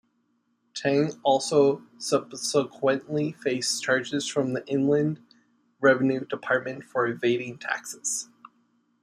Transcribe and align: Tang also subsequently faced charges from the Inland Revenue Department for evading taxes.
Tang 0.73 1.11
also 1.21 1.83
subsequently 1.99 3.33
faced 3.33 3.83
charges 3.83 4.27
from 4.27 4.53
the 4.53 4.65
Inland 4.67 5.19
Revenue 5.79 6.25
Department 6.25 6.83
for 6.83 7.05
evading 7.05 7.59
taxes. 7.59 8.27